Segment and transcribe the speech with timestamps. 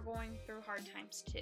[0.00, 1.40] are going through hard times too.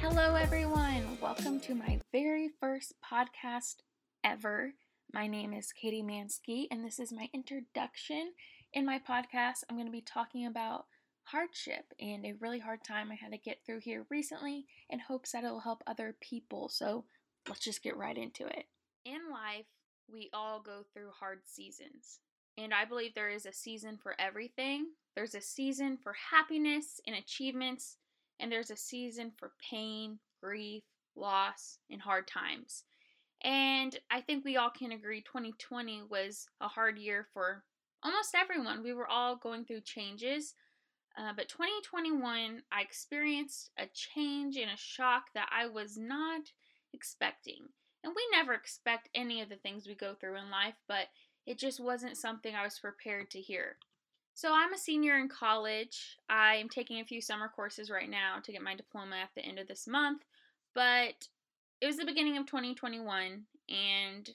[0.00, 1.18] Hello, everyone.
[1.20, 3.76] Welcome to my very first podcast
[4.24, 4.74] ever.
[5.12, 8.32] My name is Katie Mansky, and this is my introduction.
[8.74, 10.86] In my podcast, I'm going to be talking about
[11.24, 15.32] hardship and a really hard time I had to get through here recently in hopes
[15.32, 16.70] that it will help other people.
[16.70, 17.04] So
[17.46, 18.64] let's just get right into it.
[19.04, 19.66] In life,
[20.10, 22.20] we all go through hard seasons.
[22.56, 24.86] And I believe there is a season for everything.
[25.14, 27.98] There's a season for happiness and achievements,
[28.40, 30.82] and there's a season for pain, grief,
[31.14, 32.84] loss, and hard times.
[33.42, 37.64] And I think we all can agree 2020 was a hard year for
[38.02, 38.82] almost everyone.
[38.82, 40.54] We were all going through changes.
[41.16, 46.42] Uh, but 2021, I experienced a change and a shock that I was not
[46.94, 47.68] expecting.
[48.02, 51.08] And we never expect any of the things we go through in life, but
[51.46, 53.76] it just wasn't something I was prepared to hear.
[54.34, 56.16] So, I'm a senior in college.
[56.30, 59.42] I am taking a few summer courses right now to get my diploma at the
[59.42, 60.22] end of this month,
[60.74, 61.28] but
[61.82, 64.30] it was the beginning of 2021 and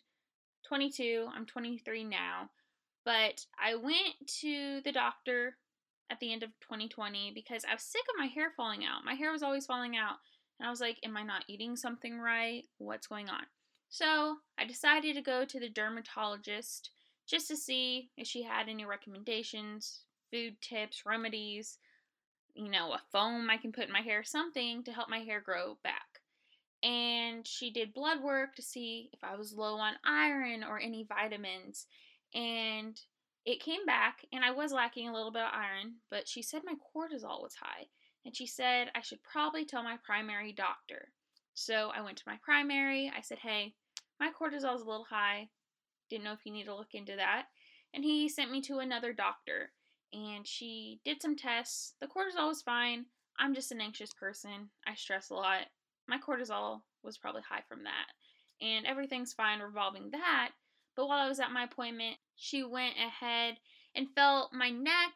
[0.67, 2.49] 22, I'm 23 now.
[3.08, 5.55] But I went to the doctor
[6.09, 9.05] at the end of 2020 because I was sick of my hair falling out.
[9.05, 10.17] My hair was always falling out.
[10.59, 12.63] And I was like, Am I not eating something right?
[12.80, 13.44] What's going on?
[13.88, 16.89] So I decided to go to the dermatologist
[17.25, 21.78] just to see if she had any recommendations, food tips, remedies,
[22.55, 25.39] you know, a foam I can put in my hair, something to help my hair
[25.39, 26.19] grow back.
[26.83, 31.05] And she did blood work to see if I was low on iron or any
[31.08, 31.88] vitamins.
[32.33, 33.00] And
[33.45, 36.63] it came back, and I was lacking a little bit of iron, but she said
[36.66, 37.88] my cortisol was high.
[38.25, 41.09] And she said I should probably tell my primary doctor.
[41.53, 43.12] So I went to my primary.
[43.16, 43.74] I said, hey,
[44.19, 45.47] my cortisol is a little high.
[46.09, 47.46] Didn't know if you need to look into that.
[47.94, 49.72] And he sent me to another doctor.
[50.13, 51.94] And she did some tests.
[52.00, 53.06] The cortisol was fine.
[53.40, 54.69] I'm just an anxious person.
[54.85, 55.62] I stress a lot.
[56.07, 58.66] My cortisol was probably high from that.
[58.66, 60.51] And everything's fine revolving that.
[60.97, 63.58] But while I was at my appointment, she went ahead
[63.96, 65.13] and felt my neck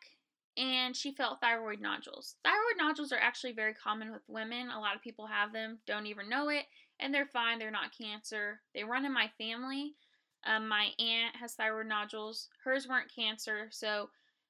[0.55, 2.35] and she felt thyroid nodules.
[2.43, 4.69] Thyroid nodules are actually very common with women.
[4.69, 6.65] A lot of people have them, don't even know it,
[6.99, 7.57] and they're fine.
[7.57, 8.61] They're not cancer.
[8.75, 9.95] They run in my family.
[10.45, 12.49] Um, my aunt has thyroid nodules.
[12.63, 14.09] Hers weren't cancer, so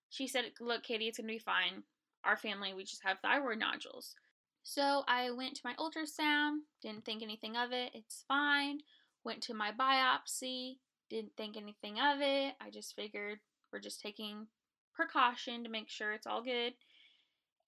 [0.09, 1.83] she said, Look, Katie, it's to be fine.
[2.25, 4.15] Our family, we just have thyroid nodules.
[4.63, 7.91] So I went to my ultrasound, didn't think anything of it.
[7.93, 8.79] It's fine.
[9.23, 10.77] Went to my biopsy,
[11.11, 12.55] didn't think anything of it.
[12.59, 13.39] I just figured
[13.71, 14.47] we're just taking
[14.95, 16.73] precaution to make sure it's all good.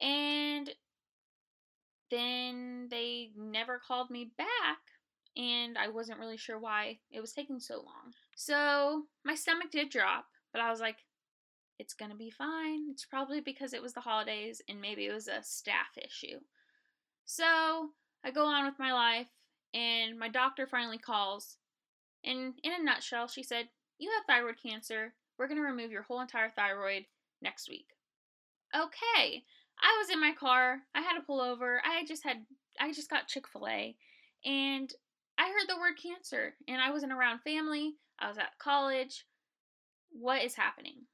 [0.01, 0.71] And
[2.09, 4.79] then they never called me back,
[5.35, 8.13] and I wasn't really sure why it was taking so long.
[8.35, 10.97] So my stomach did drop, but I was like,
[11.79, 12.87] it's gonna be fine.
[12.91, 16.39] It's probably because it was the holidays and maybe it was a staff issue.
[17.25, 17.89] So
[18.23, 19.27] I go on with my life,
[19.73, 21.57] and my doctor finally calls.
[22.23, 23.69] And in a nutshell, she said,
[23.99, 25.13] You have thyroid cancer.
[25.37, 27.05] We're going to remove your whole entire thyroid
[27.41, 27.87] next week.
[28.75, 29.43] Okay.
[29.81, 30.79] I was in my car.
[30.95, 31.81] I had to pull over.
[31.83, 32.37] I just had,
[32.79, 33.95] I just got Chick fil A.
[34.45, 34.91] And
[35.37, 36.53] I heard the word cancer.
[36.67, 37.95] And I wasn't around family.
[38.19, 39.25] I was at college.
[40.11, 41.05] What is happening?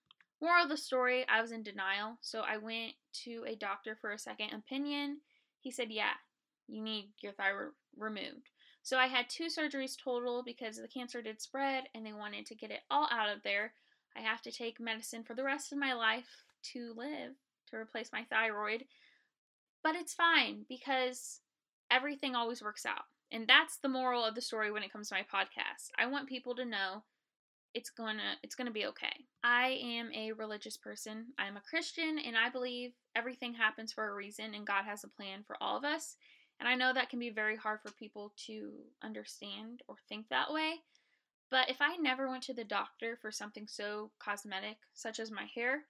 [0.42, 2.18] Moral of the story I was in denial.
[2.22, 2.94] So I went
[3.26, 5.20] to a doctor for a second opinion.
[5.62, 6.14] He said, Yeah,
[6.68, 8.50] you need your thyroid removed.
[8.82, 12.56] So I had two surgeries total because the cancer did spread and they wanted to
[12.56, 13.74] get it all out of there.
[14.16, 17.36] I have to take medicine for the rest of my life to live
[17.70, 18.86] to replace my thyroid.
[19.84, 21.40] But it's fine because
[21.92, 23.04] everything always works out.
[23.32, 25.92] And that's the moral of the story when it comes to my podcast.
[25.98, 27.04] I want people to know
[27.76, 29.26] it's going to it's going to be okay.
[29.44, 31.28] I am a religious person.
[31.38, 35.08] I'm a Christian and I believe everything happens for a reason and God has a
[35.08, 36.18] plan for all of us.
[36.60, 38.72] And I know that can be very hard for people to
[39.02, 40.82] understand or think that way.
[41.50, 45.46] But if I never went to the doctor for something so cosmetic, such as my
[45.56, 45.86] hair,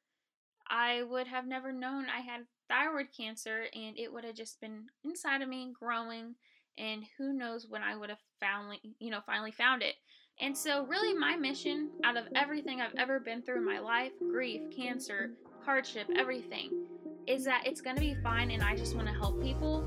[0.69, 4.85] I would have never known I had thyroid cancer and it would have just been
[5.03, 6.35] inside of me growing
[6.77, 9.95] and who knows when I would have finally, you know, finally found it.
[10.39, 14.13] And so really my mission out of everything I've ever been through in my life,
[14.19, 15.31] grief, cancer,
[15.65, 16.85] hardship, everything,
[17.27, 19.85] is that it's going to be fine and I just want to help people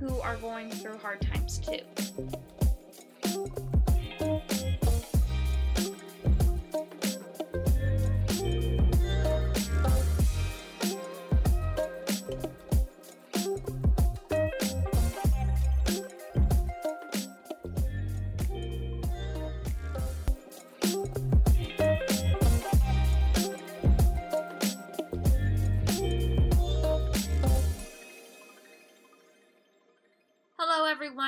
[0.00, 1.80] who are going through hard times too.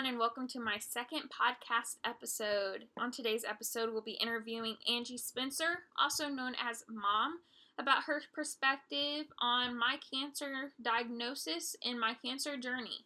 [0.01, 2.87] Everyone, and welcome to my second podcast episode.
[2.99, 7.41] On today's episode, we'll be interviewing Angie Spencer, also known as Mom,
[7.79, 13.05] about her perspective on my cancer diagnosis and my cancer journey.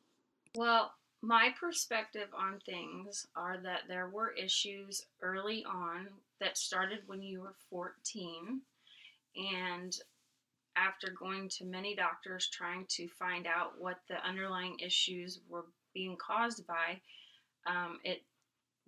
[0.54, 6.06] Well, my perspective on things are that there were issues early on
[6.38, 8.60] that started when you were 14
[9.36, 9.96] and
[10.76, 15.64] after going to many doctors trying to find out what the underlying issues were
[15.94, 17.00] being caused by
[17.66, 18.22] um, it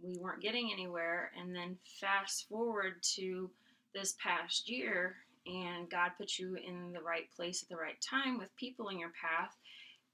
[0.03, 1.31] we weren't getting anywhere.
[1.41, 3.51] And then fast forward to
[3.95, 5.17] this past year
[5.47, 8.99] and god put you in the right place at the right time with people in
[8.99, 9.57] your path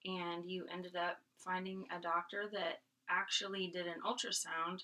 [0.05, 4.83] and you ended up finding a doctor that actually did an ultrasound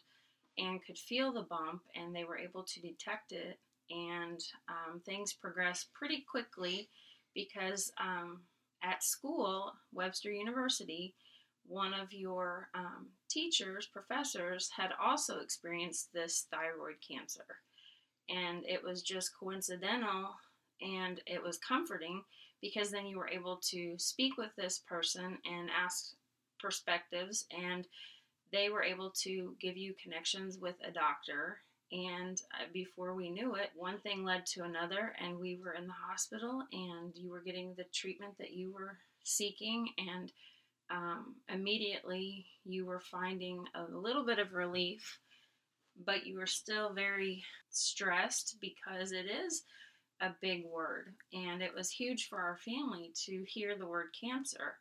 [0.58, 3.58] and could feel the bump and they were able to detect it.
[3.90, 6.88] And um, things progressed pretty quickly
[7.34, 8.40] because um,
[8.82, 11.14] at school webster university
[11.68, 17.44] one of your um, teachers professors had also experienced this thyroid cancer.
[18.28, 20.30] And it was just coincidental
[20.80, 22.22] and it was comforting
[22.60, 26.14] because then you were able to speak with this person and ask
[26.60, 27.86] perspectives and
[28.52, 31.58] they were able to give you connections with a doctor.
[31.92, 35.86] And uh, before we knew it one thing led to another and we were in
[35.86, 40.32] the hospital and you were getting the treatment that you were seeking and
[40.90, 45.18] um, immediately you were finding a little bit of relief
[46.04, 49.64] but you were still very stressed because it is
[50.20, 54.76] a big word and it was huge for our family to hear the word cancer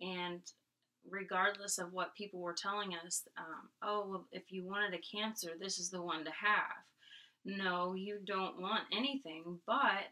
[0.00, 0.40] and
[1.08, 5.50] regardless of what people were telling us, um, oh, well, if you wanted a cancer,
[5.58, 6.84] this is the one to have.
[7.44, 10.08] No, you don't want anything, but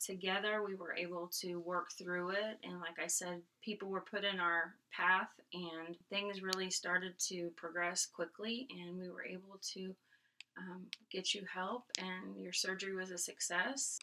[0.00, 2.58] together we were able to work through it.
[2.62, 7.50] And like I said, people were put in our path, and things really started to
[7.56, 9.94] progress quickly, and we were able to
[10.58, 13.98] um, get you help, and your surgery was a success.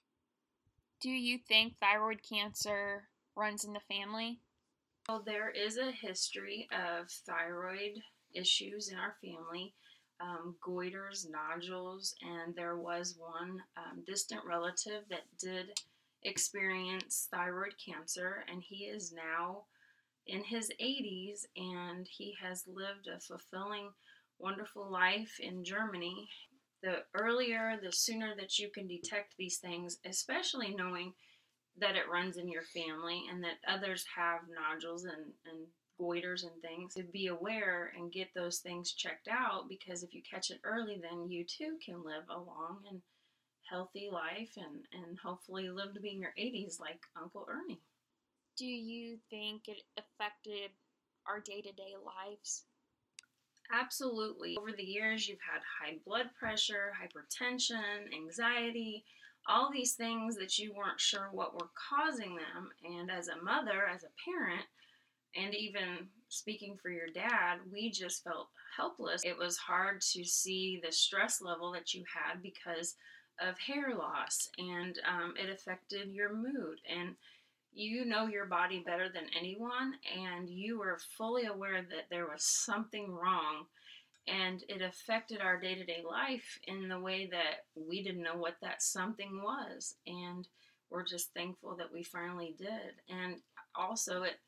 [1.00, 4.40] Do you think thyroid cancer runs in the family?
[5.08, 8.02] Well, there is a history of thyroid
[8.34, 9.74] issues in our family,
[10.22, 15.68] um, goiters, nodules, and there was one um, distant relative that did
[16.24, 19.64] experience thyroid cancer, and he is now
[20.28, 23.90] in his 80s and he has lived a fulfilling,
[24.40, 26.30] wonderful life in Germany.
[26.84, 31.14] The earlier, the sooner that you can detect these things, especially knowing
[31.78, 35.68] that it runs in your family and that others have nodules and, and
[36.02, 40.22] goiters and things to be aware and get those things checked out because if you
[40.30, 43.02] catch it early then you too can live a long and
[43.70, 47.80] healthy life and, and hopefully live to be in your 80s like uncle ernie.
[48.58, 50.72] Do you think it affected
[51.26, 52.64] our day-to-day lives?
[53.74, 54.58] Absolutely.
[54.60, 59.06] Over the years you've had high blood pressure hypertension anxiety
[59.48, 62.70] all these things that you weren't sure what were causing them.
[62.84, 64.66] And as a mother, as a parent,
[65.36, 69.24] and even speaking for your dad, we just felt helpless.
[69.24, 72.96] It was hard to see the stress level that you had because
[73.42, 76.80] of hair loss, and um, it affected your mood.
[76.90, 77.16] And
[77.74, 82.44] you know your body better than anyone, and you were fully aware that there was
[82.44, 83.66] something wrong
[84.28, 88.38] and it affected our day to day life in the way that we didn't know
[88.38, 89.96] what that something was.
[90.06, 90.48] And
[90.90, 93.02] we're just thankful that we finally did.
[93.10, 93.38] And
[93.76, 94.40] also, it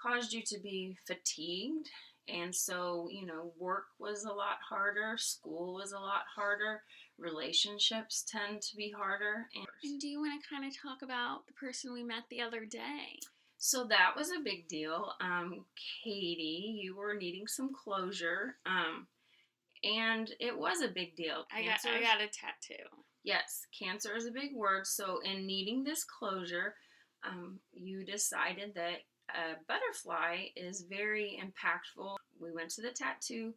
[0.00, 1.88] caused you to be fatigued.
[2.28, 6.82] And so, you know, work was a lot harder, school was a lot harder,
[7.18, 9.46] relationships tend to be harder.
[9.54, 12.42] And, and do you want to kind of talk about the person we met the
[12.42, 13.18] other day?
[13.56, 15.12] So that was a big deal.
[15.20, 15.64] Um,
[16.04, 18.56] Katie, you were needing some closure.
[18.66, 19.06] Um,
[19.82, 21.46] and it was a big deal.
[21.52, 22.84] I got, I got a tattoo.
[23.24, 24.86] Yes, cancer is a big word.
[24.86, 26.74] So, in needing this closure,
[27.26, 28.98] um, you decided that
[29.28, 32.16] a butterfly is very impactful.
[32.40, 33.54] We went to the tattoo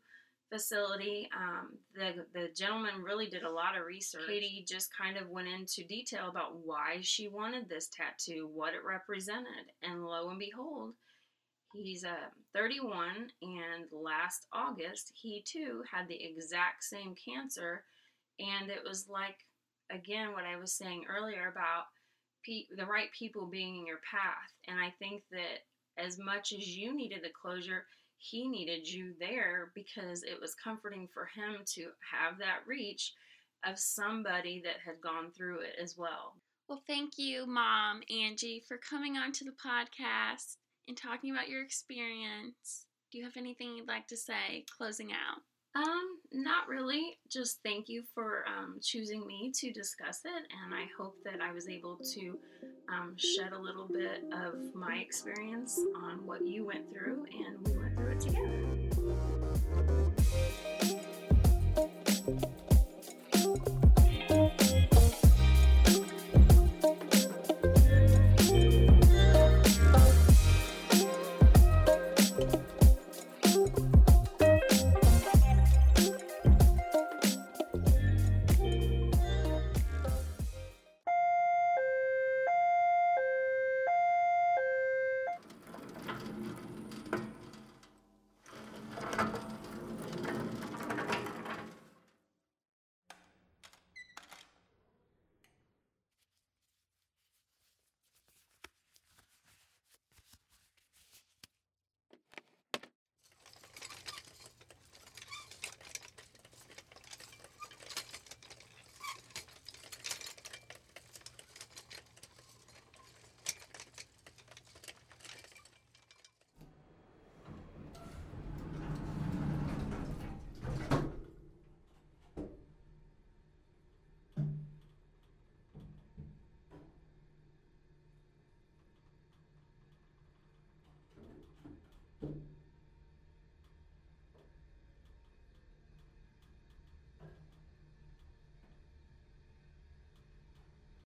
[0.52, 1.30] facility.
[1.36, 4.28] Um, the the gentleman really did a lot of research.
[4.28, 8.84] Katie just kind of went into detail about why she wanted this tattoo, what it
[8.86, 10.94] represented, and lo and behold,
[11.74, 17.84] He's uh, 31, and last August, he too had the exact same cancer.
[18.40, 19.46] And it was like,
[19.90, 21.86] again, what I was saying earlier about
[22.46, 24.52] pe- the right people being in your path.
[24.68, 25.64] And I think that
[25.98, 27.86] as much as you needed the closure,
[28.18, 33.14] he needed you there because it was comforting for him to have that reach
[33.66, 36.36] of somebody that had gone through it as well.
[36.68, 40.58] Well, thank you, Mom, Angie, for coming on to the podcast
[40.88, 42.86] and talking about your experience.
[43.12, 45.42] Do you have anything you'd like to say closing out?
[45.74, 47.18] Um, not really.
[47.30, 51.54] Just thank you for um, choosing me to discuss it, and I hope that I
[51.54, 52.38] was able to
[52.92, 57.78] um, shed a little bit of my experience on what you went through, and we
[57.78, 58.72] went through it together.